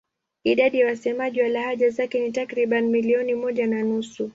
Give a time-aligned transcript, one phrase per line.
[0.43, 4.29] Idadi ya wasemaji wa lahaja zake ni takriban milioni moja na nusu.